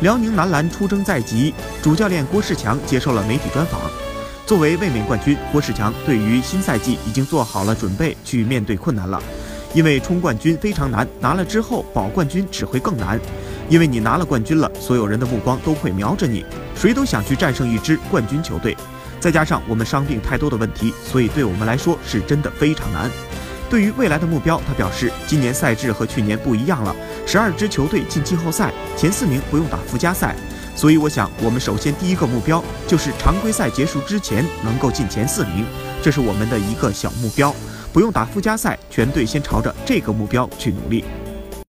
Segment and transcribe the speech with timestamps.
[0.00, 3.78] 辽宁男篮出征在即，主教练郭士强接受了媒体专访。
[4.46, 9.22] 作为卫冕冠军，郭士强对于新赛季已经做好了准备，去面对困难了。
[9.74, 13.20] 因为冲冠军非常难，拿了之后保冠军只会更难。
[13.68, 18.74] 因为你拿了冠军了，所有人的目光都会瞄着你，谁都想去战胜一支冠军球队。
[19.20, 23.10] 再加上我们伤病太多的问题，所以对我们来说是真的非常难。
[23.70, 26.94] 对于未来的目标，他表示，今年赛制和去年不一样了，
[27.24, 30.34] 十二支球队进季后赛，前四名不用打附加赛。
[30.74, 35.64] 所以我想，我们首先第一个目标就是常规赛结束之前能够进前四名，
[36.02, 37.54] 这是我们的一个小目标。
[37.92, 41.04] 不用打附加赛，全队先朝着这个目标去努力。